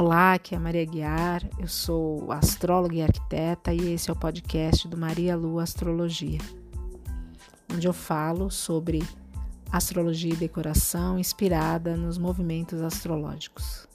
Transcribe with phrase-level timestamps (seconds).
[0.00, 4.16] Olá, aqui é a Maria Guiar, eu sou astróloga e arquiteta e esse é o
[4.16, 6.38] podcast do Maria Lua Astrologia,
[7.70, 9.06] onde eu falo sobre
[9.70, 13.86] astrologia e decoração inspirada nos movimentos astrológicos.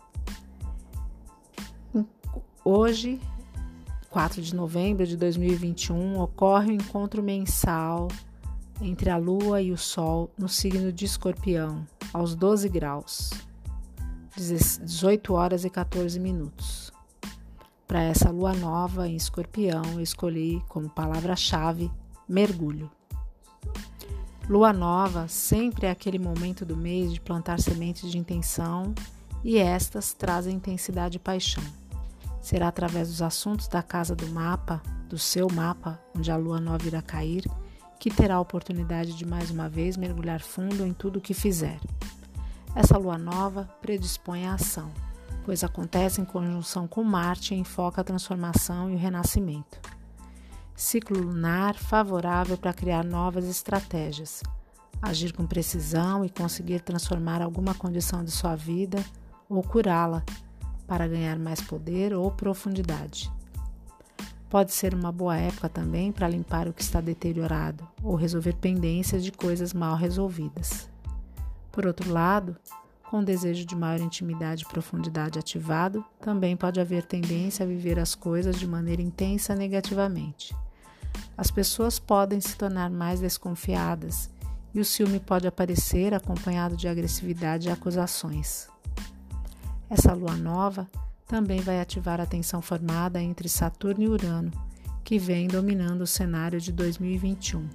[2.63, 3.19] Hoje,
[4.11, 8.09] 4 de novembro de 2021, ocorre o um encontro mensal
[8.79, 11.83] entre a Lua e o Sol no signo de Escorpião,
[12.13, 13.31] aos 12 graus.
[14.37, 16.91] 18 horas e 14 minutos.
[17.87, 21.89] Para essa lua nova em escorpião, eu escolhi como palavra-chave
[22.27, 22.91] mergulho.
[24.49, 28.93] Lua nova sempre é aquele momento do mês de plantar sementes de intenção
[29.41, 31.63] e estas trazem intensidade e paixão.
[32.41, 36.85] Será através dos assuntos da casa do mapa, do seu mapa, onde a lua nova
[36.85, 37.45] irá cair,
[37.97, 41.79] que terá a oportunidade de mais uma vez mergulhar fundo em tudo o que fizer.
[42.75, 44.91] Essa lua nova predispõe à ação,
[45.45, 49.79] pois acontece em conjunção com Marte e enfoca a transformação e o renascimento.
[50.75, 54.43] Ciclo lunar favorável para criar novas estratégias,
[55.01, 59.01] agir com precisão e conseguir transformar alguma condição de sua vida
[59.47, 60.21] ou curá-la
[60.85, 63.31] para ganhar mais poder ou profundidade.
[64.49, 69.23] Pode ser uma boa época também para limpar o que está deteriorado ou resolver pendências
[69.23, 70.93] de coisas mal resolvidas.
[71.75, 72.55] Por outro lado,
[73.09, 77.99] com o desejo de maior intimidade e profundidade ativado, também pode haver tendência a viver
[77.99, 80.55] as coisas de maneira intensa negativamente.
[81.37, 84.29] As pessoas podem se tornar mais desconfiadas
[84.73, 88.69] e o ciúme pode aparecer acompanhado de agressividade e acusações.
[89.89, 90.87] Essa lua nova
[91.27, 94.51] também vai ativar a tensão formada entre Saturno e Urano,
[95.03, 97.67] que vem dominando o cenário de 2021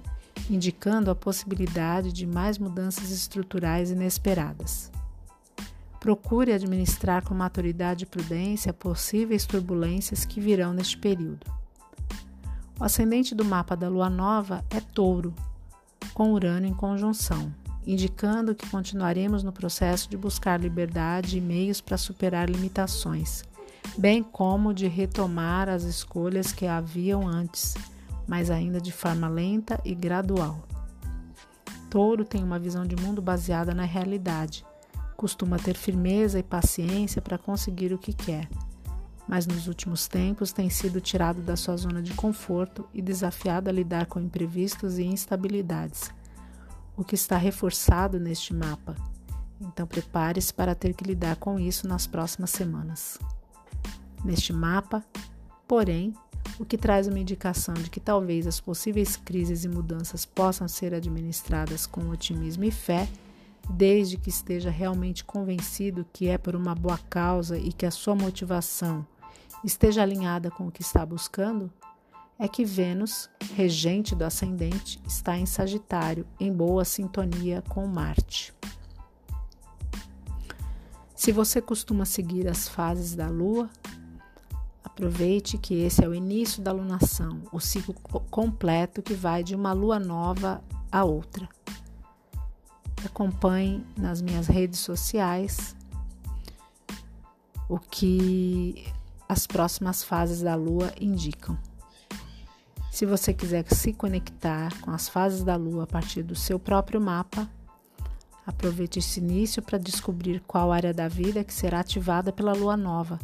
[0.51, 4.91] indicando a possibilidade de mais mudanças estruturais inesperadas.
[5.97, 11.47] Procure administrar com maturidade e prudência possíveis turbulências que virão neste período.
[12.77, 15.33] O ascendente do mapa da lua nova é Touro,
[16.13, 17.53] com Urano em conjunção,
[17.87, 23.43] indicando que continuaremos no processo de buscar liberdade e meios para superar limitações,
[23.97, 27.73] bem como de retomar as escolhas que haviam antes
[28.31, 30.65] mas ainda de forma lenta e gradual.
[31.89, 34.65] Touro tem uma visão de mundo baseada na realidade.
[35.17, 38.47] Costuma ter firmeza e paciência para conseguir o que quer,
[39.27, 43.73] mas nos últimos tempos tem sido tirado da sua zona de conforto e desafiado a
[43.73, 46.09] lidar com imprevistos e instabilidades,
[46.95, 48.95] o que está reforçado neste mapa.
[49.59, 53.19] Então prepare-se para ter que lidar com isso nas próximas semanas.
[54.23, 55.03] Neste mapa,
[55.67, 56.13] porém,
[56.61, 60.93] o que traz uma indicação de que talvez as possíveis crises e mudanças possam ser
[60.93, 63.09] administradas com otimismo e fé,
[63.67, 68.13] desde que esteja realmente convencido que é por uma boa causa e que a sua
[68.13, 69.03] motivação
[69.63, 71.71] esteja alinhada com o que está buscando,
[72.37, 78.53] é que Vênus, regente do ascendente, está em Sagitário, em boa sintonia com Marte.
[81.15, 83.67] Se você costuma seguir as fases da Lua,
[84.91, 87.93] Aproveite que esse é o início da lunação, o ciclo
[88.29, 91.47] completo que vai de uma lua nova a outra.
[93.05, 95.77] Acompanhe nas minhas redes sociais
[97.69, 98.85] o que
[99.29, 101.57] as próximas fases da lua indicam.
[102.91, 106.99] Se você quiser se conectar com as fases da lua a partir do seu próprio
[106.99, 107.49] mapa,
[108.45, 113.17] aproveite esse início para descobrir qual área da vida que será ativada pela lua nova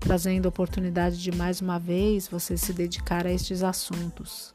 [0.00, 4.54] trazendo a oportunidade de mais uma vez você se dedicar a estes assuntos.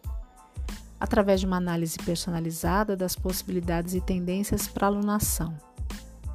[1.00, 5.54] Através de uma análise personalizada das possibilidades e tendências para alunação.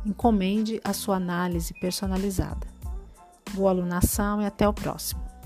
[0.04, 2.66] Encomende a sua análise personalizada.
[3.54, 5.37] Boa alunação e até o próximo.